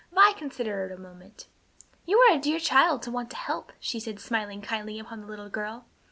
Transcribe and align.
Vi 0.11 0.33
considered 0.33 0.91
a 0.91 0.97
moment. 0.97 1.45
"You 2.07 2.17
are 2.17 2.33
a 2.35 2.39
dear 2.41 2.57
child 2.59 3.03
to 3.03 3.11
want 3.11 3.29
to 3.29 3.35
help," 3.35 3.71
she 3.79 3.99
said, 3.99 4.19
smiling 4.19 4.63
kindly 4.63 4.97
upon 4.97 5.21
the 5.21 5.27
little 5.27 5.47
girl. 5.49 5.85